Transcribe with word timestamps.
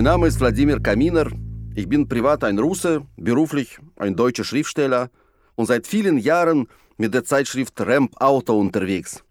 Mein 0.00 0.12
Name 0.12 0.28
ist 0.28 0.40
Wladimir 0.40 0.80
Kaminer. 0.80 1.26
Ich 1.74 1.86
bin 1.86 2.08
privat 2.08 2.42
ein 2.44 2.58
Russe, 2.58 3.02
beruflich 3.18 3.78
ein 3.96 4.16
deutscher 4.16 4.44
Schriftsteller 4.44 5.10
und 5.56 5.66
seit 5.66 5.86
vielen 5.86 6.16
Jahren 6.16 6.68
mit 6.96 7.12
der 7.12 7.22
Zeitschrift 7.22 7.78
Ramp 7.82 8.18
Auto 8.18 8.58
unterwegs. 8.58 9.22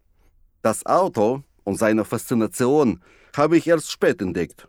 Das 0.62 0.86
Auto 0.86 1.42
und 1.64 1.80
seine 1.80 2.06
Faszination 2.06 3.00
habe 3.36 3.58
ich 3.58 3.66
erst 3.66 3.92
spät 3.92 4.22
entdeckt. 4.22 4.68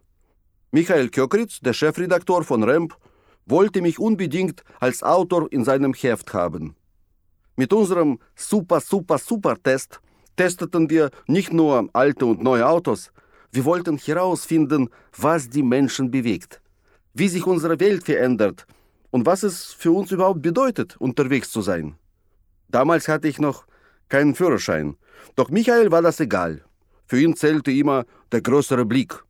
Michael 0.71 1.11
Kökritz, 1.11 1.61
der 1.61 1.75
Chefredaktor 1.75 2.45
von 2.45 2.65
Ramp, 2.65 2.97
wollte 3.45 3.83
mich 3.83 3.99
unbedingt 3.99 4.65
als 4.79 5.03
Autor 5.03 5.53
in 5.53 5.67
seinem 5.67 5.93
Heft 5.93 6.33
haben. 6.33 6.77
Mit 7.57 7.75
unserem 7.75 8.21
Super, 8.35 8.81
Super, 8.81 9.19
Super 9.19 9.63
Test 9.63 10.01
testeten 10.35 10.89
wir 10.89 11.11
nicht 11.27 11.53
nur 11.53 11.91
alte 11.93 12.25
und 12.25 12.43
neue 12.43 12.67
Autos, 12.67 13.13
wir 13.53 13.65
wollten 13.65 13.97
herausfinden, 13.99 14.91
was 15.17 15.49
die 15.49 15.63
Menschen 15.63 16.11
bewegt, 16.11 16.61
wie 17.15 17.29
sich 17.29 17.47
unsere 17.47 17.81
Welt 17.81 18.05
verändert 18.05 18.67
und 19.11 19.27
was 19.27 19.43
es 19.43 19.73
für 19.73 19.91
uns 19.91 20.13
überhaupt 20.13 20.43
bedeutet, 20.43 20.97
unterwegs 20.99 21.51
zu 21.51 21.61
sein. 21.63 21.97
Damals 22.69 23.09
hatte 23.09 23.29
ich 23.29 23.39
noch 23.39 23.67
keinen 24.09 24.35
Führerschein, 24.35 24.97
doch 25.37 25.51
Michael 25.51 25.91
war 25.91 26.03
das 26.03 26.21
egal. 26.21 26.65
Für 27.07 27.21
ihn 27.21 27.35
zählte 27.35 27.73
immer 27.73 28.05
der 28.31 28.41
größere 28.41 28.85
Blick. 28.85 29.21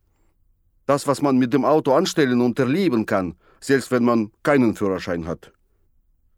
Das, 0.85 1.07
was 1.07 1.21
man 1.21 1.37
mit 1.37 1.53
dem 1.53 1.65
Auto 1.65 1.93
anstellen 1.93 2.41
und 2.41 2.59
erleben 2.59 3.05
kann, 3.05 3.35
selbst 3.59 3.91
wenn 3.91 4.03
man 4.03 4.31
keinen 4.43 4.75
Führerschein 4.75 5.25
hat. 5.25 5.51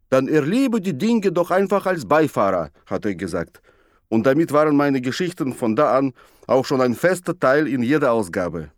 Dann 0.08 0.28
erlebe 0.28 0.80
die 0.80 0.96
Dinge 0.96 1.32
doch 1.32 1.50
einfach 1.50 1.86
als 1.86 2.06
Beifahrer, 2.06 2.70
hat 2.86 3.04
er 3.04 3.14
gesagt. 3.14 3.60
Und 4.14 4.26
damit 4.26 4.52
waren 4.52 4.76
meine 4.76 5.00
Geschichten 5.00 5.52
von 5.52 5.74
da 5.74 5.98
an 5.98 6.12
auch 6.46 6.64
schon 6.64 6.80
ein 6.80 6.94
fester 6.94 7.36
Teil 7.36 7.66
in 7.66 7.82
jeder 7.82 8.12
Ausgabe. 8.12 8.70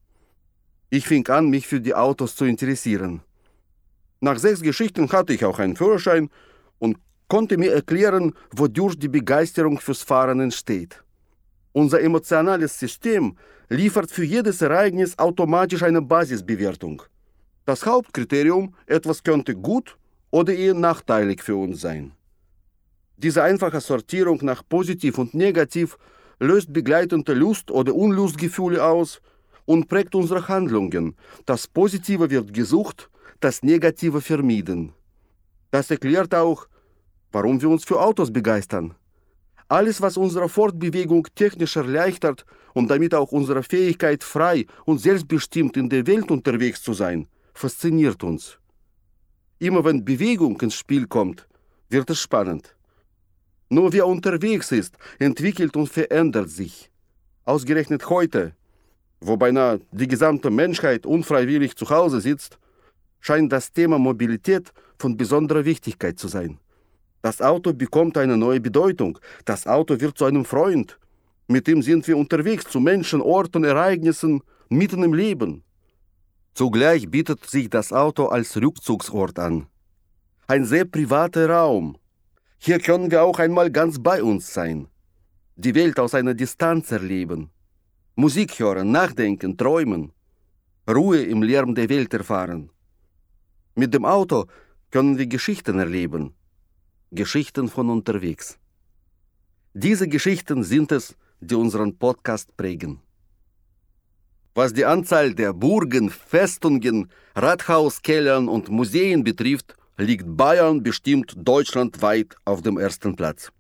Ich 0.88 1.06
fing 1.06 1.28
an, 1.28 1.50
mich 1.50 1.66
für 1.66 1.78
die 1.78 1.94
Autos 1.94 2.34
zu 2.36 2.46
interessieren. 2.46 3.20
Nach 4.20 4.38
sechs 4.38 4.62
Geschichten 4.62 5.12
hatte 5.12 5.34
ich 5.34 5.44
auch 5.44 5.58
einen 5.58 5.76
Führerschein 5.76 6.30
und 6.78 6.96
konnte 7.28 7.58
mir 7.58 7.74
erklären, 7.74 8.32
wodurch 8.50 8.98
die 8.98 9.08
Begeisterung 9.08 9.78
fürs 9.78 10.00
Fahren 10.00 10.40
entsteht. 10.40 11.04
Unser 11.72 12.00
emotionales 12.00 12.78
System 12.78 13.36
liefert 13.68 14.10
für 14.10 14.24
jedes 14.24 14.62
Ereignis 14.62 15.18
automatisch 15.18 15.82
eine 15.82 16.00
Basisbewertung. 16.00 17.02
Das 17.66 17.84
Hauptkriterium, 17.84 18.74
etwas 18.86 19.22
könnte 19.22 19.54
gut 19.54 19.98
oder 20.30 20.54
eher 20.54 20.72
nachteilig 20.72 21.42
für 21.42 21.56
uns 21.56 21.82
sein. 21.82 22.15
Diese 23.18 23.42
einfache 23.42 23.80
Sortierung 23.80 24.40
nach 24.42 24.62
positiv 24.68 25.18
und 25.18 25.34
negativ 25.34 25.96
löst 26.38 26.72
begleitende 26.72 27.32
Lust- 27.32 27.70
oder 27.70 27.94
Unlustgefühle 27.94 28.84
aus 28.84 29.20
und 29.64 29.88
prägt 29.88 30.14
unsere 30.14 30.46
Handlungen. 30.48 31.16
Das 31.46 31.66
Positive 31.66 32.30
wird 32.30 32.52
gesucht, 32.52 33.10
das 33.40 33.62
Negative 33.62 34.20
vermieden. 34.20 34.92
Das 35.70 35.90
erklärt 35.90 36.34
auch, 36.34 36.66
warum 37.32 37.60
wir 37.60 37.70
uns 37.70 37.84
für 37.84 38.00
Autos 38.00 38.32
begeistern. 38.32 38.94
Alles, 39.68 40.00
was 40.00 40.16
unsere 40.16 40.48
Fortbewegung 40.48 41.26
technisch 41.34 41.76
erleichtert 41.76 42.44
und 42.72 42.88
damit 42.88 43.14
auch 43.14 43.32
unsere 43.32 43.62
Fähigkeit, 43.62 44.22
frei 44.22 44.66
und 44.84 45.00
selbstbestimmt 45.00 45.76
in 45.76 45.88
der 45.88 46.06
Welt 46.06 46.30
unterwegs 46.30 46.82
zu 46.82 46.92
sein, 46.92 47.26
fasziniert 47.52 48.22
uns. 48.22 48.58
Immer 49.58 49.84
wenn 49.84 50.04
Bewegung 50.04 50.60
ins 50.60 50.74
Spiel 50.74 51.06
kommt, 51.06 51.48
wird 51.88 52.10
es 52.10 52.20
spannend. 52.20 52.75
Nur 53.68 53.92
wer 53.92 54.06
unterwegs 54.06 54.70
ist, 54.70 54.96
entwickelt 55.18 55.76
und 55.76 55.88
verändert 55.88 56.50
sich. 56.50 56.90
Ausgerechnet 57.44 58.08
heute, 58.08 58.54
wo 59.20 59.36
beinahe 59.36 59.80
die 59.90 60.06
gesamte 60.06 60.50
Menschheit 60.50 61.06
unfreiwillig 61.06 61.74
zu 61.76 61.88
Hause 61.90 62.20
sitzt, 62.20 62.58
scheint 63.20 63.52
das 63.52 63.72
Thema 63.72 63.98
Mobilität 63.98 64.72
von 64.98 65.16
besonderer 65.16 65.64
Wichtigkeit 65.64 66.18
zu 66.18 66.28
sein. 66.28 66.58
Das 67.22 67.42
Auto 67.42 67.72
bekommt 67.72 68.16
eine 68.18 68.36
neue 68.36 68.60
Bedeutung. 68.60 69.18
Das 69.44 69.66
Auto 69.66 70.00
wird 70.00 70.16
zu 70.16 70.26
einem 70.26 70.44
Freund. 70.44 70.98
Mit 71.48 71.66
ihm 71.66 71.82
sind 71.82 72.06
wir 72.06 72.16
unterwegs 72.16 72.64
zu 72.68 72.78
Menschen, 72.78 73.20
Orten, 73.20 73.64
Ereignissen, 73.64 74.42
mitten 74.68 75.02
im 75.02 75.12
Leben. 75.12 75.64
Zugleich 76.54 77.10
bietet 77.10 77.44
sich 77.46 77.68
das 77.68 77.92
Auto 77.92 78.26
als 78.26 78.56
Rückzugsort 78.56 79.38
an. 79.38 79.66
Ein 80.46 80.64
sehr 80.64 80.84
privater 80.84 81.50
Raum, 81.50 81.96
hier 82.58 82.78
können 82.78 83.10
wir 83.10 83.22
auch 83.22 83.38
einmal 83.38 83.70
ganz 83.70 83.98
bei 84.02 84.22
uns 84.22 84.52
sein, 84.52 84.88
die 85.56 85.74
Welt 85.74 85.98
aus 85.98 86.14
einer 86.14 86.34
Distanz 86.34 86.90
erleben, 86.90 87.50
Musik 88.14 88.58
hören, 88.58 88.90
nachdenken, 88.90 89.56
träumen, 89.56 90.12
Ruhe 90.88 91.22
im 91.22 91.42
Lärm 91.42 91.74
der 91.74 91.88
Welt 91.88 92.14
erfahren. 92.14 92.70
Mit 93.74 93.92
dem 93.92 94.04
Auto 94.04 94.46
können 94.90 95.18
wir 95.18 95.26
Geschichten 95.26 95.78
erleben, 95.78 96.34
Geschichten 97.10 97.68
von 97.68 97.90
unterwegs. 97.90 98.58
Diese 99.74 100.08
Geschichten 100.08 100.62
sind 100.62 100.92
es, 100.92 101.16
die 101.40 101.54
unseren 101.54 101.98
Podcast 101.98 102.56
prägen. 102.56 103.00
Was 104.54 104.72
die 104.72 104.86
Anzahl 104.86 105.34
der 105.34 105.52
Burgen, 105.52 106.08
Festungen, 106.08 107.10
Rathauskellern 107.34 108.48
und 108.48 108.70
Museen 108.70 109.22
betrifft, 109.22 109.76
liegt 109.98 110.36
Bayern 110.36 110.82
bestimmt 110.82 111.34
deutschlandweit 111.36 112.36
auf 112.44 112.62
dem 112.62 112.78
ersten 112.78 113.16
Platz. 113.16 113.50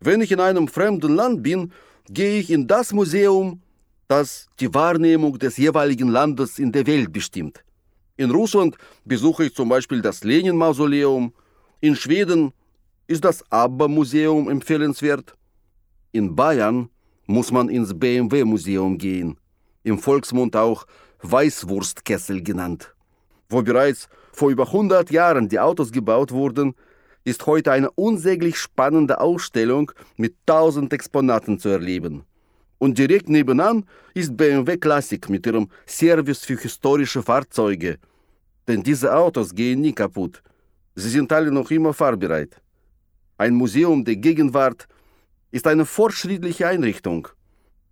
Wenn 0.00 0.20
ich 0.20 0.32
in 0.32 0.40
einem 0.40 0.68
fremden 0.68 1.14
Land 1.14 1.42
bin, 1.42 1.72
gehe 2.08 2.40
ich 2.40 2.50
in 2.50 2.66
das 2.66 2.92
Museum, 2.92 3.62
das 4.08 4.48
die 4.58 4.72
Wahrnehmung 4.72 5.38
des 5.38 5.56
jeweiligen 5.56 6.08
Landes 6.08 6.58
in 6.58 6.72
der 6.72 6.86
Welt 6.86 7.12
bestimmt. 7.12 7.64
In 8.16 8.30
Russland 8.30 8.76
besuche 9.04 9.44
ich 9.46 9.54
zum 9.54 9.68
Beispiel 9.68 10.02
das 10.02 10.24
Lenin-Mausoleum, 10.24 11.32
in 11.80 11.94
Schweden 11.94 12.52
ist 13.06 13.24
das 13.24 13.44
ABBA-Museum 13.50 14.50
empfehlenswert, 14.50 15.34
in 16.12 16.34
Bayern 16.34 16.88
muss 17.26 17.52
man 17.52 17.68
ins 17.68 17.96
BMW-Museum 17.98 18.98
gehen, 18.98 19.38
im 19.84 19.98
Volksmund 19.98 20.56
auch 20.56 20.86
Weißwurstkessel 21.22 22.42
genannt. 22.42 22.94
Wo 23.48 23.62
bereits 23.62 24.08
vor 24.38 24.50
über 24.50 24.68
100 24.68 25.10
Jahren 25.10 25.48
die 25.48 25.58
Autos 25.58 25.90
gebaut 25.90 26.30
wurden, 26.30 26.74
ist 27.24 27.44
heute 27.46 27.72
eine 27.72 27.90
unsäglich 27.90 28.56
spannende 28.56 29.20
Ausstellung 29.20 29.90
mit 30.16 30.36
tausend 30.46 30.92
Exponaten 30.92 31.58
zu 31.58 31.68
erleben. 31.68 32.22
Und 32.78 32.96
direkt 32.96 33.28
nebenan 33.28 33.84
ist 34.14 34.36
BMW 34.36 34.76
Classic 34.76 35.28
mit 35.28 35.44
ihrem 35.44 35.68
Service 35.86 36.44
für 36.44 36.56
historische 36.56 37.22
Fahrzeuge. 37.22 37.98
Denn 38.68 38.84
diese 38.84 39.14
Autos 39.14 39.52
gehen 39.52 39.80
nie 39.80 39.92
kaputt. 39.92 40.40
Sie 40.94 41.10
sind 41.10 41.32
alle 41.32 41.50
noch 41.50 41.70
immer 41.72 41.92
fahrbereit. 41.92 42.62
Ein 43.38 43.54
Museum 43.54 44.04
der 44.04 44.16
Gegenwart 44.16 44.86
ist 45.50 45.66
eine 45.66 45.84
fortschrittliche 45.84 46.68
Einrichtung. 46.68 47.26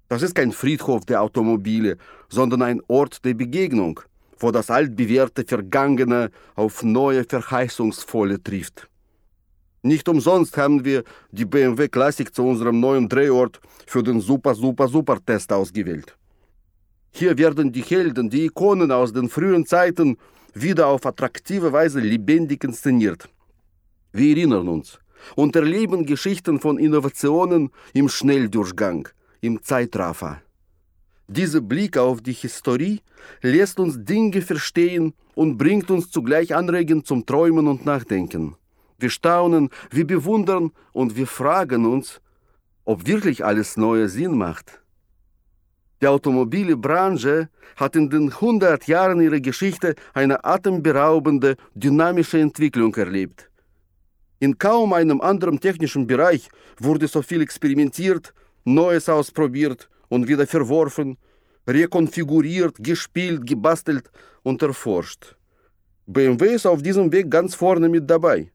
Das 0.09 0.23
ist 0.23 0.37
kein 0.37 0.53
Friedhof 0.53 1.05
der 1.07 1.23
Automobile, 1.23 1.97
sondern 2.29 2.63
ein 2.63 2.81
Ort 2.87 3.25
der 3.25 3.35
Begegnung 3.35 4.01
wo 4.39 4.51
das 4.51 4.71
altbewährte 4.71 5.45
Vergangene 5.45 6.31
auf 6.55 6.83
neue 6.83 7.25
Verheißungsvolle 7.25 8.43
trifft. 8.43 8.89
Nicht 9.83 10.09
umsonst 10.09 10.57
haben 10.57 10.85
wir 10.85 11.05
die 11.31 11.45
BMW 11.45 11.89
Classic 11.89 12.35
zu 12.35 12.43
unserem 12.45 12.81
neuen 12.81 13.09
Drehort 13.09 13.61
für 13.87 14.03
den 14.03 14.21
Super 14.21 14.55
Super 14.55 14.89
Super 14.89 15.19
Test 15.25 15.53
ausgewählt. 15.53 16.17
Hier 17.11 17.39
werden 17.39 17.73
die 17.73 17.83
Helden, 17.83 18.29
die 18.29 18.47
Ikonen 18.47 18.91
aus 18.91 19.13
den 19.13 19.29
frühen 19.29 19.65
Zeiten 19.65 20.17
wieder 20.55 20.89
auf 20.89 21.07
attraktive 21.07 21.73
Weise 21.73 22.01
lebendig 22.01 22.65
inszeniert. 22.65 23.29
Wir 24.13 24.37
erinnern 24.37 24.69
uns 24.69 24.99
und 25.35 25.57
erleben 25.57 26.05
Geschichten 26.05 26.61
von 26.61 26.79
Innovationen 26.79 27.71
im 27.95 28.09
Schnelldurchgang, 28.09 29.09
im 29.41 29.63
Zeitraffer. 29.63 30.43
Dieser 31.29 31.61
Blick 31.61 31.97
auf 31.97 32.21
die 32.21 32.33
Historie 32.33 33.01
lässt 33.43 33.81
uns 33.81 33.97
Dinge 34.05 34.43
verstehen 34.43 35.13
und 35.35 35.59
bringt 35.59 35.91
uns 35.91 36.11
zugleich 36.11 36.55
Anregen 36.55 37.05
zum 37.05 37.27
Träumen 37.27 37.67
und 37.67 37.85
Nachdenken. 37.85 38.55
Wir 38.99 39.11
staunen, 39.11 39.71
wir 39.91 40.07
bewundern 40.07 40.71
und 40.93 41.17
wir 41.17 41.27
fragen 41.27 41.85
uns, 41.85 42.21
ob 42.85 43.07
wirklich 43.09 43.45
alles 43.45 43.77
Neue 43.77 44.09
Sinn 44.09 44.39
macht. 44.39 44.81
Die 46.01 46.07
Automobilbranche 46.07 47.49
hat 47.75 47.97
in 47.97 48.09
den 48.09 48.31
100 48.31 48.87
Jahren 48.87 49.21
ihrer 49.21 49.41
Geschichte 49.41 49.97
eine 50.15 50.45
atemberaubende, 50.45 51.57
dynamische 51.75 52.39
Entwicklung 52.39 52.95
erlebt. 52.95 53.51
In 54.39 54.59
kaum 54.59 54.93
einem 54.93 55.21
anderen 55.21 55.59
technischen 55.59 56.07
Bereich 56.07 56.49
wurde 56.79 57.09
so 57.09 57.21
viel 57.23 57.41
experimentiert, 57.41 58.33
Neues 58.65 59.09
ausprobiert 59.09 59.89
und 60.09 60.29
wieder 60.29 60.47
verworfen, 60.47 61.19
rekonfiguriert, 61.67 62.77
gespielt, 62.79 63.47
gebastelt 63.47 64.11
und 64.43 64.63
erforscht. 64.63 65.37
BMW 66.07 66.55
ist 66.55 66.67
auf 66.67 66.83
diesem 66.83 67.11
Weg 67.13 67.31
ganz 67.31 67.55
vorne 67.55 67.89
mit 67.89 68.09
dabei. 68.09 68.53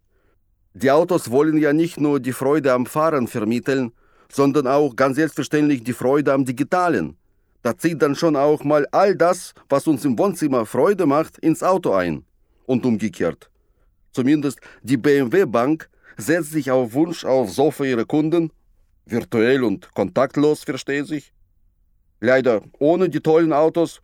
Die 0.73 0.89
Autos 0.89 1.29
wollen 1.29 1.57
ja 1.57 1.73
nicht 1.73 1.99
nur 1.99 2.19
die 2.19 2.31
Freude 2.31 2.71
am 2.71 2.85
Fahren 2.85 3.27
vermitteln, 3.27 3.91
sondern 4.31 4.67
auch 4.67 4.95
ganz 4.95 5.17
selbstverständlich 5.17 5.83
die 5.83 5.93
Freude 5.93 6.31
am 6.31 6.45
Digitalen. 6.45 7.17
Da 7.61 7.77
zieht 7.77 8.01
dann 8.01 8.15
schon 8.15 8.35
auch 8.35 8.63
mal 8.63 8.87
all 8.91 9.15
das, 9.15 9.53
was 9.67 9.85
uns 9.87 10.05
im 10.05 10.17
Wohnzimmer 10.17 10.65
Freude 10.65 11.05
macht, 11.05 11.37
ins 11.39 11.61
Auto 11.61 11.91
ein. 11.91 12.23
Und 12.65 12.85
umgekehrt. 12.85 13.49
Zumindest 14.13 14.59
die 14.81 14.97
BMW 14.97 15.45
Bank 15.45 15.89
setzt 16.17 16.51
sich 16.51 16.71
auf 16.71 16.93
Wunsch 16.93 17.25
aufs 17.25 17.55
Sofa 17.55 17.83
ihrer 17.83 18.05
Kunden, 18.05 18.51
virtuell 19.05 19.63
und 19.63 19.93
kontaktlos, 19.93 20.63
versteht 20.63 21.07
sich. 21.07 21.33
Leider 22.21 22.61
ohne 22.77 23.09
die 23.09 23.19
tollen 23.19 23.51
Autos, 23.51 23.99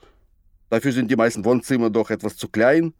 dafür 0.70 0.92
sind 0.92 1.10
die 1.10 1.16
meisten 1.16 1.46
Wohnzimmer 1.46 1.92
doch 1.92 2.10
etwas 2.10 2.36
zu 2.36 2.50
klein, 2.50 2.94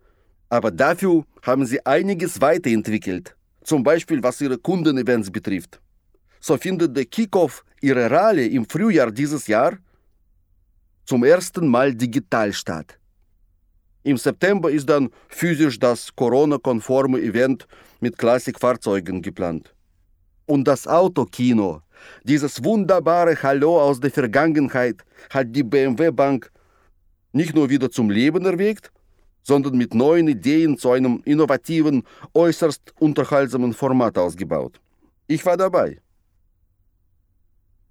aber 0.48 0.70
dafür 0.70 1.26
haben 1.42 1.66
sie 1.66 1.84
einiges 1.86 2.40
weiterentwickelt, 2.40 3.36
zum 3.64 3.84
Beispiel 3.84 4.22
was 4.22 4.40
ihre 4.40 4.60
Kundenevents 4.60 5.32
betrifft. 5.32 5.82
So 6.40 6.56
findet 6.56 6.96
der 6.96 7.06
Kickoff 7.06 7.66
ihrer 7.82 8.12
Rallye 8.12 8.46
im 8.46 8.70
Frühjahr 8.70 9.12
dieses 9.12 9.48
Jahr 9.48 9.78
zum 11.06 11.24
ersten 11.24 11.68
Mal 11.68 11.96
digital 11.96 12.54
statt. 12.54 13.00
Im 14.04 14.18
September 14.18 14.70
ist 14.70 14.88
dann 14.88 15.10
physisch 15.30 15.80
das 15.80 16.16
Corona-konforme 16.16 17.20
Event 17.20 17.68
mit 18.00 18.18
Klassikfahrzeugen 18.18 19.22
geplant. 19.22 19.74
Und 20.48 20.66
das 20.66 20.88
Autokino, 20.88 21.82
dieses 22.24 22.64
wunderbare 22.64 23.36
Hallo 23.44 23.82
aus 23.82 24.00
der 24.00 24.12
Vergangenheit, 24.12 25.04
hat 25.30 25.54
die 25.54 25.64
BMW 25.64 26.10
Bank 26.10 26.50
nicht 27.34 27.54
nur 27.54 27.70
wieder 27.70 27.92
zum 27.92 28.10
Leben 28.10 28.46
erweckt, 28.46 28.90
sondern 29.44 29.78
mit 29.78 29.94
neuen 29.94 30.30
Ideen 30.30 30.78
zu 30.78 30.92
einem 30.92 31.22
innovativen, 31.26 32.04
äußerst 32.34 32.94
unterhaltsamen 32.98 33.74
Format 33.74 34.18
ausgebaut. 34.18 34.80
Ich 35.28 35.46
war 35.46 35.58
dabei. 35.58 36.00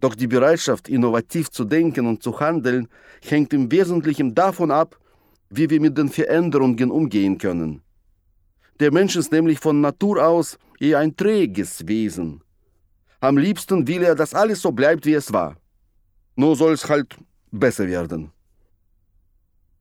Doch 0.00 0.14
die 0.14 0.26
Bereitschaft, 0.26 0.88
innovativ 0.88 1.50
zu 1.50 1.64
denken 1.64 2.06
und 2.06 2.22
zu 2.22 2.40
handeln, 2.40 2.88
hängt 3.22 3.52
im 3.52 3.70
Wesentlichen 3.70 4.34
davon 4.34 4.70
ab, 4.70 4.98
wie 5.50 5.68
wir 5.68 5.80
mit 5.80 5.98
den 5.98 6.08
Veränderungen 6.08 6.90
umgehen 6.90 7.36
können. 7.36 7.82
Der 8.80 8.92
Mensch 8.92 9.16
ist 9.16 9.32
nämlich 9.32 9.58
von 9.58 9.82
Natur 9.82 10.26
aus 10.26 10.58
eher 10.80 10.98
ein 11.00 11.16
träges 11.16 11.86
Wesen. 11.86 12.42
Am 13.26 13.38
liebsten 13.38 13.88
will 13.88 14.04
er, 14.04 14.14
dass 14.14 14.34
alles 14.34 14.62
so 14.62 14.70
bleibt, 14.70 15.04
wie 15.04 15.14
es 15.14 15.32
war. 15.32 15.56
Nur 16.36 16.54
soll 16.54 16.74
es 16.74 16.88
halt 16.88 17.16
besser 17.50 17.88
werden. 17.88 18.30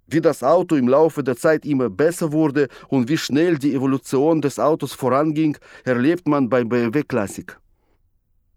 Wie 0.07 0.19
das 0.19 0.41
Auto 0.41 0.75
im 0.75 0.87
Laufe 0.87 1.23
der 1.23 1.37
Zeit 1.37 1.63
immer 1.63 1.91
besser 1.91 2.31
wurde 2.31 2.69
und 2.87 3.07
wie 3.07 3.19
schnell 3.19 3.59
die 3.59 3.75
Evolution 3.75 4.41
des 4.41 4.57
Autos 4.57 4.93
voranging, 4.93 5.57
erlebt 5.83 6.27
man 6.27 6.49
bei 6.49 6.63
BMW 6.63 7.03
Classic. 7.03 7.55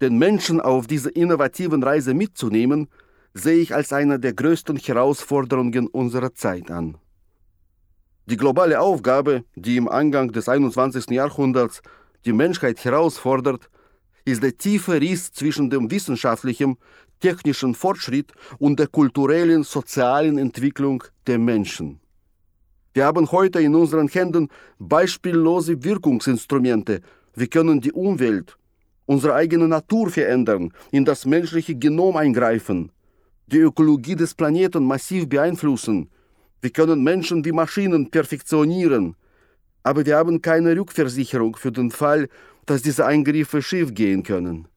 Den 0.00 0.16
Menschen 0.16 0.58
auf 0.58 0.86
dieser 0.86 1.14
innovativen 1.14 1.82
Reise 1.82 2.14
mitzunehmen, 2.14 2.88
sehe 3.34 3.58
ich 3.58 3.74
als 3.74 3.92
eine 3.92 4.18
der 4.18 4.32
größten 4.32 4.78
Herausforderungen 4.78 5.86
unserer 5.88 6.32
Zeit 6.32 6.70
an. 6.70 6.96
Die 8.24 8.38
globale 8.38 8.80
Aufgabe, 8.80 9.44
die 9.54 9.76
im 9.76 9.86
Angang 9.86 10.32
des 10.32 10.48
21. 10.48 11.10
Jahrhunderts 11.10 11.82
die 12.24 12.32
Menschheit 12.32 12.82
herausfordert, 12.82 13.68
ist 14.28 14.42
der 14.42 14.56
tiefe 14.56 15.00
Riss 15.00 15.32
zwischen 15.32 15.70
dem 15.70 15.90
wissenschaftlichen, 15.90 16.76
technischen 17.20 17.74
Fortschritt 17.74 18.32
und 18.58 18.78
der 18.78 18.86
kulturellen, 18.86 19.64
sozialen 19.64 20.38
Entwicklung 20.38 21.02
der 21.26 21.38
Menschen. 21.38 22.00
Wir 22.94 23.04
haben 23.06 23.30
heute 23.30 23.60
in 23.60 23.74
unseren 23.74 24.08
Händen 24.08 24.48
beispiellose 24.78 25.82
Wirkungsinstrumente. 25.82 27.00
Wir 27.34 27.46
können 27.46 27.80
die 27.80 27.92
Umwelt, 27.92 28.56
unsere 29.06 29.34
eigene 29.34 29.68
Natur 29.68 30.10
verändern, 30.10 30.72
in 30.90 31.04
das 31.04 31.24
menschliche 31.24 31.74
Genom 31.74 32.16
eingreifen, 32.16 32.92
die 33.46 33.58
Ökologie 33.58 34.16
des 34.16 34.34
Planeten 34.34 34.84
massiv 34.84 35.28
beeinflussen, 35.28 36.10
wir 36.60 36.70
können 36.70 37.04
Menschen 37.04 37.44
wie 37.44 37.52
Maschinen 37.52 38.10
perfektionieren, 38.10 39.14
aber 39.84 40.04
wir 40.04 40.16
haben 40.16 40.42
keine 40.42 40.76
Rückversicherung 40.76 41.54
für 41.54 41.70
den 41.70 41.92
Fall, 41.92 42.28
dass 42.70 42.82
diese 42.82 43.06
Eingriffe 43.06 43.62
schiefgehen 43.62 44.22
können. 44.22 44.68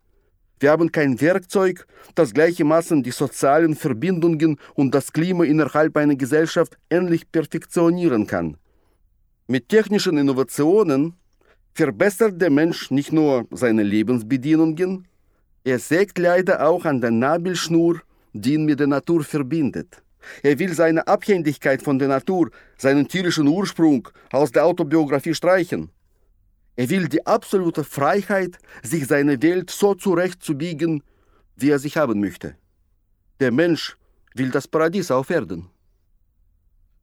Wir 0.59 0.71
haben 0.71 0.91
kein 0.91 1.19
Werkzeug, 1.19 1.87
das 2.15 2.33
gleichermaßen 2.33 3.01
die 3.03 3.11
sozialen 3.11 3.75
Verbindungen 3.75 4.57
und 4.75 4.93
das 4.93 5.11
Klima 5.11 5.43
innerhalb 5.43 5.97
einer 5.97 6.15
Gesellschaft 6.15 6.77
ähnlich 6.89 7.31
perfektionieren 7.31 8.27
kann. 8.27 8.57
Mit 9.47 9.69
technischen 9.69 10.17
Innovationen 10.17 11.15
verbessert 11.73 12.39
der 12.39 12.51
Mensch 12.51 12.91
nicht 12.91 13.11
nur 13.11 13.47
seine 13.51 13.83
Lebensbedienungen, 13.83 15.07
er 15.63 15.77
sägt 15.77 16.17
leider 16.17 16.67
auch 16.67 16.85
an 16.85 17.01
der 17.01 17.11
Nabelschnur, 17.11 18.01
die 18.33 18.53
ihn 18.53 18.65
mit 18.65 18.79
der 18.79 18.87
Natur 18.87 19.23
verbindet. 19.23 20.01
Er 20.41 20.57
will 20.57 20.73
seine 20.73 21.07
Abhängigkeit 21.07 21.81
von 21.81 21.99
der 21.99 22.07
Natur, 22.07 22.49
seinen 22.77 23.07
tierischen 23.07 23.47
Ursprung 23.47 24.07
aus 24.31 24.51
der 24.51 24.65
Autobiografie 24.65 25.35
streichen. 25.35 25.89
Er 26.75 26.89
will 26.89 27.07
die 27.07 27.25
absolute 27.25 27.83
Freiheit, 27.83 28.57
sich 28.81 29.07
seine 29.07 29.41
Welt 29.41 29.69
so 29.69 29.93
zurechtzubiegen, 29.93 31.03
wie 31.55 31.69
er 31.69 31.79
sich 31.79 31.97
haben 31.97 32.19
möchte. 32.19 32.55
Der 33.39 33.51
Mensch 33.51 33.97
will 34.33 34.49
das 34.51 34.67
Paradies 34.67 35.11
auf 35.11 35.29
Erden. 35.29 35.69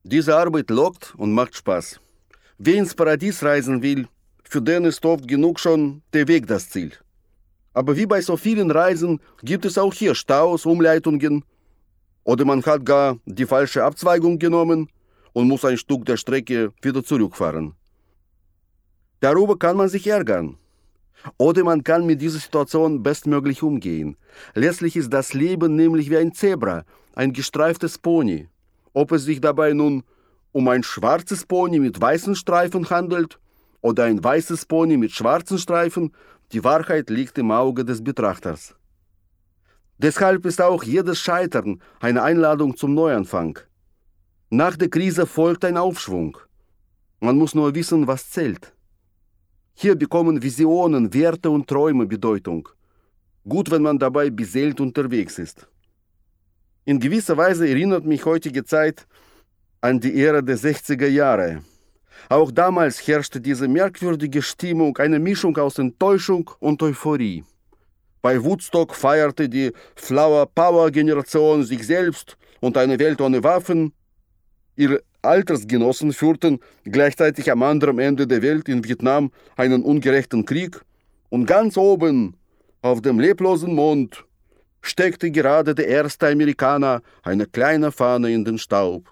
Diese 0.05 0.37
Arbeit 0.37 0.71
lockt 0.71 1.15
und 1.17 1.33
macht 1.33 1.55
Spaß. 1.55 2.01
Wer 2.59 2.77
ins 2.77 2.95
Paradies 2.95 3.43
reisen 3.43 3.83
will, 3.83 4.09
für 4.43 4.63
den 4.63 4.85
ist 4.85 5.05
oft 5.05 5.29
genug 5.29 5.61
schon 5.61 6.03
der 6.13 6.27
Weg 6.27 6.47
das 6.47 6.71
Ziel. 6.71 6.93
Aber 7.75 7.97
wie 7.97 8.07
bei 8.07 8.21
so 8.23 8.37
vielen 8.37 8.71
Reisen 8.71 9.21
gibt 9.43 9.65
es 9.67 9.77
auch 9.77 9.93
hier 9.93 10.15
Staus, 10.15 10.65
Umleitungen 10.65 11.45
oder 12.25 12.45
man 12.45 12.65
hat 12.65 12.85
gar 12.85 13.19
die 13.27 13.47
falsche 13.47 13.85
Abzweigung 13.85 14.39
genommen 14.39 14.89
und 15.35 15.49
muss 15.49 15.65
ein 15.65 15.77
Stück 15.77 16.05
der 16.07 16.17
Strecke 16.17 16.73
wieder 16.83 17.05
zurückfahren. 17.05 17.75
Darüber 19.21 19.59
kann 19.59 19.77
man 19.77 19.89
sich 19.89 20.07
ärgern. 20.07 20.57
Oder 21.37 21.65
man 21.65 21.83
kann 21.83 22.07
mit 22.07 22.21
dieser 22.21 22.39
Situation 22.39 23.03
bestmöglich 23.03 23.63
umgehen. 23.63 24.17
Letztlich 24.55 24.97
ist 24.97 25.13
das 25.13 25.35
Leben 25.35 25.75
nämlich 25.75 26.11
wie 26.11 26.17
ein 26.17 26.33
Zebra, 26.33 26.85
ein 27.15 27.33
gestreiftes 27.33 27.99
Pony. 27.99 28.49
Ob 28.93 29.13
es 29.13 29.25
sich 29.25 29.41
dabei 29.41 29.73
nun 29.73 30.05
um 30.53 30.69
ein 30.69 30.83
schwarzes 30.83 31.45
Pony 31.45 31.81
mit 31.81 32.01
weißen 32.01 32.35
Streifen 32.35 32.89
handelt 32.89 33.39
oder 33.81 34.05
ein 34.05 34.23
weißes 34.23 34.67
Pony 34.67 34.97
mit 34.97 35.13
schwarzen 35.13 35.59
Streifen, 35.59 36.13
die 36.53 36.65
Wahrheit 36.65 37.11
liegt 37.11 37.37
im 37.39 37.51
Auge 37.51 37.85
des 37.85 38.03
Betrachters. 38.03 38.75
Deshalb 39.99 40.47
ist 40.47 40.61
auch 40.61 40.85
jedes 40.85 41.19
Scheitern 41.19 41.83
eine 42.01 42.23
Einladung 42.23 42.77
zum 42.77 42.95
Neuanfang. 42.95 43.59
Nach 44.49 44.77
der 44.77 44.89
Krise 44.89 45.27
folgt 45.27 45.65
ein 45.65 45.77
Aufschwung. 45.77 46.39
Man 47.21 47.37
muss 47.37 47.55
nur 47.55 47.75
wissen, 47.75 48.07
was 48.07 48.31
zählt. 48.31 48.73
Hier 49.81 49.95
bekommen 49.95 50.43
Visionen, 50.43 51.15
Werte 51.15 51.49
und 51.51 51.69
Träume 51.69 52.05
Bedeutung. 52.05 52.69
Gut, 53.49 53.71
wenn 53.71 53.83
man 53.83 53.97
dabei 53.97 54.29
beseelt 54.29 54.81
unterwegs 54.81 55.39
ist. 55.39 55.69
In 56.85 56.99
gewisser 56.99 57.37
Weise 57.37 57.69
erinnert 57.69 58.05
mich 58.05 58.25
heutige 58.25 58.65
Zeit 58.65 59.07
an 59.81 60.01
die 60.01 60.21
Ära 60.21 60.43
der 60.43 60.59
60er 60.59 61.07
Jahre. 61.07 61.63
Auch 62.29 62.51
damals 62.51 63.07
herrschte 63.07 63.41
diese 63.41 63.69
merkwürdige 63.69 64.43
Stimmung, 64.43 64.97
eine 64.97 65.21
Mischung 65.21 65.57
aus 65.59 65.79
Enttäuschung 65.79 66.51
und 66.59 66.83
Euphorie. 66.83 67.45
Bei 68.21 68.43
Woodstock 68.43 68.97
feierte 68.97 69.49
die 69.49 69.71
Flower 69.95 70.47
Power 70.47 70.91
Generation 70.91 71.63
sich 71.63 71.87
selbst 71.87 72.37
und 72.59 72.77
eine 72.77 72.99
Welt 72.99 73.21
ohne 73.21 73.45
Waffen. 73.45 73.93
Ihre 74.75 75.05
Altersgenossen 75.23 76.13
führten 76.13 76.61
gleichzeitig 76.85 77.51
am 77.51 77.63
anderen 77.63 77.99
Ende 77.99 78.27
der 78.27 78.43
Welt 78.43 78.69
in 78.69 78.85
Vietnam 78.85 79.31
einen 79.57 79.83
ungerechten 79.83 80.45
Krieg. 80.45 80.81
Und 81.29 81.47
ganz 81.47 81.77
oben, 81.77 82.37
auf 82.83 83.03
dem 83.03 83.19
leblosen 83.19 83.75
Mond, 83.75 84.25
steckte 84.81 85.31
gerade 85.31 85.75
der 85.75 85.89
erste 85.89 86.29
Amerikaner 86.29 87.03
eine 87.23 87.47
kleine 87.47 87.91
Fahne 87.93 88.33
in 88.33 88.45
den 88.45 88.59
Staub. 88.59 89.11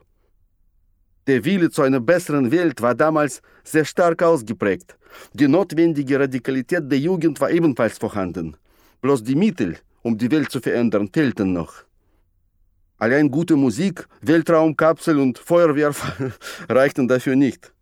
Der 1.27 1.45
Wille 1.45 1.71
zu 1.71 1.83
einer 1.83 2.01
besseren 2.01 2.53
Welt 2.53 2.81
war 2.81 2.95
damals 2.95 3.43
sehr 3.65 3.85
stark 3.85 4.23
ausgeprägt. 4.23 4.97
Die 5.33 5.49
notwendige 5.49 6.21
Radikalität 6.21 6.91
der 6.91 6.99
Jugend 7.01 7.41
war 7.41 7.51
ebenfalls 7.51 7.99
vorhanden. 7.99 8.57
Bloß 9.01 9.25
die 9.25 9.35
Mittel, 9.35 9.77
um 10.03 10.17
die 10.17 10.31
Welt 10.31 10.51
zu 10.53 10.61
verändern, 10.61 11.11
fehlten 11.13 11.53
noch. 11.53 11.86
Allein 12.99 13.31
gute 13.31 13.57
Musik, 13.57 14.07
Weltraumkapsel 14.23 15.19
und 15.19 15.39
Feuerwehr 15.39 15.95
reichten 16.69 17.09
dafür 17.09 17.37
nicht. 17.37 17.73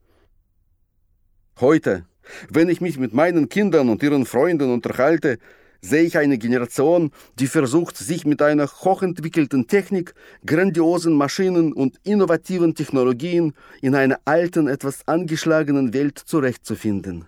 Heute, 1.61 2.04
wenn 2.50 2.68
ich 2.68 2.80
mich 2.80 2.99
mit 2.99 3.14
meinen 3.14 3.49
Kindern 3.49 3.90
und 3.90 4.02
ihren 4.02 4.26
Freunden 4.26 4.73
unterhalte, 4.73 5.38
sehe 5.80 6.02
ich 6.02 6.18
eine 6.18 6.37
Generation, 6.38 7.12
die 7.38 7.47
versucht, 7.47 7.97
sich 7.97 8.25
mit 8.25 8.42
einer 8.42 8.66
hochentwickelten 8.66 9.68
Technik, 9.68 10.14
grandiosen 10.44 11.12
Maschinen 11.12 11.73
und 11.73 12.00
innovativen 12.02 12.75
Technologien 12.75 13.52
in 13.83 13.94
einer 13.94 14.18
alten, 14.25 14.66
etwas 14.66 15.06
angeschlagenen 15.06 15.92
Welt 15.94 16.18
zurechtzufinden. 16.18 17.26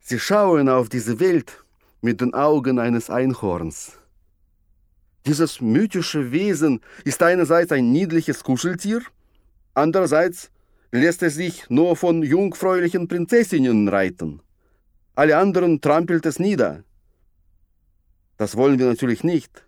Sie 0.00 0.20
schauen 0.20 0.68
auf 0.68 0.88
diese 0.88 1.18
Welt 1.18 1.64
mit 2.00 2.20
den 2.20 2.32
Augen 2.34 2.78
eines 2.78 3.10
Einhorns. 3.10 3.98
Dieses 5.28 5.60
mythische 5.60 6.32
Wesen 6.32 6.80
ist 7.04 7.22
einerseits 7.22 7.70
ein 7.70 7.92
niedliches 7.92 8.42
Kuscheltier, 8.42 9.02
andererseits 9.74 10.50
lässt 10.90 11.22
es 11.22 11.34
sich 11.34 11.68
nur 11.68 11.96
von 11.96 12.22
jungfräulichen 12.22 13.08
Prinzessinnen 13.08 13.88
reiten. 13.88 14.40
Alle 15.14 15.36
anderen 15.36 15.82
trampelt 15.82 16.24
es 16.24 16.38
nieder. 16.38 16.82
Das 18.38 18.56
wollen 18.56 18.78
wir 18.78 18.86
natürlich 18.86 19.22
nicht. 19.22 19.66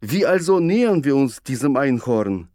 Wie 0.00 0.26
also 0.26 0.58
nähern 0.58 1.04
wir 1.04 1.14
uns 1.14 1.40
diesem 1.44 1.76
Einhorn? 1.76 2.48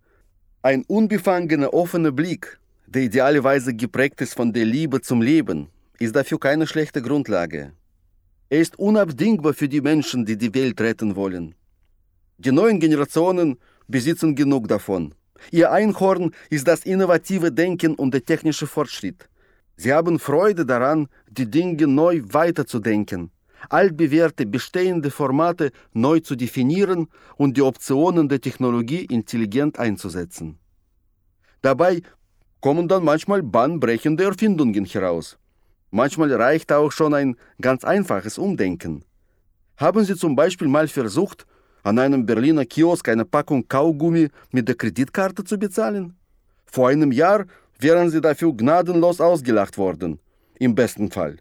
Ein 0.62 0.84
unbefangener, 0.88 1.74
offener 1.74 2.12
Blick, 2.12 2.60
der 2.86 3.04
idealerweise 3.04 3.74
geprägt 3.74 4.20
ist 4.20 4.34
von 4.34 4.52
der 4.52 4.66
Liebe 4.66 5.00
zum 5.00 5.22
Leben, 5.22 5.70
ist 6.00 6.18
dafür 6.18 6.38
keine 6.38 6.68
schlechte 6.68 7.02
Grundlage. 7.02 7.72
Er 8.50 8.60
ist 8.60 8.78
unabdingbar 8.78 9.54
für 9.54 9.70
die 9.70 9.80
Menschen, 9.80 10.26
die 10.26 10.38
die 10.38 10.54
Welt 10.54 10.82
retten 10.82 11.16
wollen. 11.16 11.56
Die 12.40 12.54
neuen 12.54 12.80
Generationen 12.80 13.58
besitzen 13.90 14.34
genug 14.34 14.70
davon. 14.70 15.14
Ihr 15.52 15.74
Einhorn 15.74 16.32
ist 16.50 16.70
das 16.70 16.86
innovative 16.86 17.52
Denken 17.52 17.96
und 17.96 18.14
der 18.14 18.24
technische 18.24 18.66
Fortschritt. 18.66 19.28
Sie 19.76 19.94
haben 19.94 20.20
Freude 20.20 20.66
daran, 20.66 21.10
die 21.30 21.52
Dinge 21.52 21.86
neu 21.88 22.22
weiterzudenken, 22.24 23.32
altbewährte 23.70 24.46
bestehende 24.46 25.12
Formate 25.12 25.72
neu 25.92 26.22
zu 26.22 26.38
definieren 26.38 27.10
und 27.36 27.58
die 27.58 27.62
Optionen 27.62 28.30
der 28.30 28.40
Technologie 28.40 29.06
intelligent 29.06 29.78
einzusetzen. 29.78 30.60
Dabei 31.62 32.02
kommen 32.62 32.88
dann 32.88 33.04
manchmal 33.04 33.44
bahnbrechende 33.44 34.24
Erfindungen 34.24 34.86
heraus. 34.86 35.38
Manchmal 35.92 36.32
reicht 36.34 36.72
auch 36.72 36.92
schon 36.94 37.14
ein 37.14 37.36
ganz 37.60 37.84
einfaches 37.84 38.38
Umdenken. 38.38 39.04
Haben 39.76 40.06
Sie 40.06 40.16
zum 40.16 40.38
Beispiel 40.38 40.70
mal 40.70 40.88
versucht, 40.88 41.46
an 41.84 42.00
einem 42.00 42.26
Berliner 42.26 42.66
Kiosk 42.66 43.08
eine 43.10 43.26
Packung 43.26 43.68
Kaugummi 43.68 44.30
mit 44.52 44.68
der 44.68 44.76
Kreditkarte 44.76 45.44
zu 45.44 45.58
bezahlen? 45.58 46.16
Vor 46.66 46.90
einem 46.90 47.12
Jahr 47.12 47.46
wären 47.80 48.10
Sie 48.10 48.22
dafür 48.22 48.54
gnadenlos 48.54 49.22
ausgelacht 49.22 49.78
worden, 49.78 50.20
im 50.60 50.76
besten 50.76 51.12
Fall. 51.12 51.38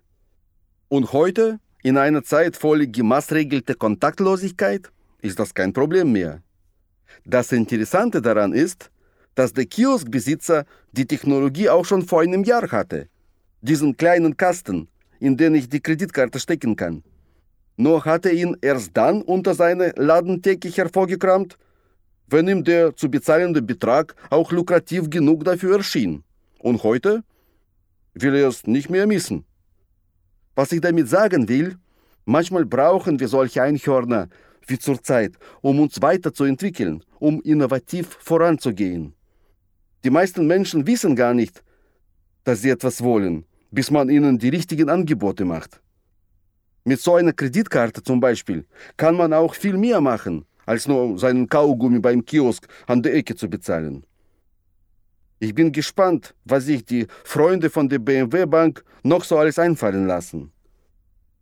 Und 0.88 1.12
heute, 1.12 1.58
in 1.82 1.96
einer 1.96 2.22
Zeit 2.22 2.56
voller 2.56 2.86
gemaßregelter 2.86 3.74
Kontaktlosigkeit, 3.74 4.90
ist 5.20 5.38
das 5.38 5.54
kein 5.54 5.72
Problem 5.72 6.12
mehr. 6.12 6.42
Das 7.24 7.52
Interessante 7.52 8.22
daran 8.22 8.52
ist, 8.52 8.90
dass 9.34 9.52
der 9.52 9.66
Kioskbesitzer 9.66 10.64
die 10.92 11.06
Technologie 11.06 11.68
auch 11.68 11.84
schon 11.84 12.02
vor 12.02 12.22
einem 12.22 12.44
Jahr 12.44 12.70
hatte 12.70 13.08
diesen 13.60 13.96
kleinen 13.96 14.36
Kasten, 14.36 14.88
in 15.20 15.36
den 15.36 15.54
ich 15.54 15.68
die 15.68 15.80
Kreditkarte 15.80 16.38
stecken 16.38 16.76
kann. 16.76 17.02
Nur 17.80 18.04
hat 18.04 18.26
er 18.26 18.32
ihn 18.32 18.56
erst 18.60 18.96
dann 18.96 19.22
unter 19.22 19.54
seine 19.54 19.92
Ladentheke 19.96 20.68
hervorgekramt, 20.68 21.56
wenn 22.26 22.48
ihm 22.48 22.64
der 22.64 22.96
zu 22.96 23.08
bezahlende 23.08 23.62
Betrag 23.62 24.16
auch 24.30 24.50
lukrativ 24.50 25.08
genug 25.08 25.44
dafür 25.44 25.76
erschien. 25.76 26.24
Und 26.58 26.82
heute 26.82 27.22
will 28.14 28.34
er 28.34 28.48
es 28.48 28.66
nicht 28.66 28.90
mehr 28.90 29.06
missen. 29.06 29.44
Was 30.56 30.72
ich 30.72 30.80
damit 30.80 31.08
sagen 31.08 31.48
will, 31.48 31.76
manchmal 32.24 32.64
brauchen 32.64 33.20
wir 33.20 33.28
solche 33.28 33.62
Einhörner 33.62 34.28
wie 34.66 34.80
zurzeit, 34.80 35.34
um 35.60 35.78
uns 35.78 36.02
weiterzuentwickeln, 36.02 37.04
um 37.20 37.40
innovativ 37.42 38.08
voranzugehen. 38.18 39.14
Die 40.02 40.10
meisten 40.10 40.48
Menschen 40.48 40.84
wissen 40.84 41.14
gar 41.14 41.32
nicht, 41.32 41.62
dass 42.42 42.62
sie 42.62 42.70
etwas 42.70 43.04
wollen, 43.04 43.44
bis 43.70 43.92
man 43.92 44.08
ihnen 44.08 44.36
die 44.36 44.48
richtigen 44.48 44.88
Angebote 44.88 45.44
macht. 45.44 45.80
Mit 46.84 47.00
so 47.00 47.14
einer 47.14 47.32
Kreditkarte 47.32 48.02
zum 48.02 48.20
Beispiel 48.20 48.64
kann 48.96 49.16
man 49.16 49.32
auch 49.32 49.54
viel 49.54 49.76
mehr 49.76 50.00
machen, 50.00 50.44
als 50.66 50.88
nur 50.88 51.18
seinen 51.18 51.48
Kaugummi 51.48 52.00
beim 52.00 52.24
Kiosk 52.24 52.66
an 52.86 53.02
der 53.02 53.14
Ecke 53.14 53.34
zu 53.34 53.48
bezahlen. 53.48 54.04
Ich 55.40 55.54
bin 55.54 55.70
gespannt, 55.72 56.34
was 56.44 56.64
sich 56.64 56.84
die 56.84 57.06
Freunde 57.24 57.70
von 57.70 57.88
der 57.88 58.00
BMW 58.00 58.46
Bank 58.46 58.84
noch 59.02 59.24
so 59.24 59.38
alles 59.38 59.58
einfallen 59.58 60.06
lassen. 60.06 60.50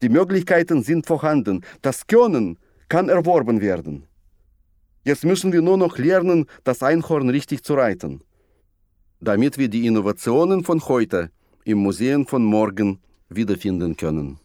Die 0.03 0.09
Möglichkeiten 0.09 0.83
sind 0.83 1.07
vorhanden, 1.07 1.63
das 1.81 2.07
Können 2.07 2.59
kann 2.89 3.09
erworben 3.09 3.61
werden. 3.61 4.07
Jetzt 5.05 5.25
müssen 5.25 5.53
wir 5.53 5.63
nur 5.63 5.79
noch 5.79 5.99
lernen, 5.99 6.47
das 6.65 6.83
Einhorn 6.83 7.31
richtig 7.31 7.63
zu 7.63 7.75
reiten 7.75 8.23
damit 9.21 9.59
wir 9.59 9.69
die 9.69 9.87
Innovationen 9.87 10.63
von 10.65 10.81
heute 10.89 11.31
im 11.65 11.79
Museum 11.79 12.27
von 12.27 12.45
morgen 12.45 13.01
wiederfinden 13.29 13.97
können. 13.97 14.39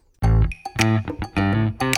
Thank 0.81 1.81
you. 1.83 1.90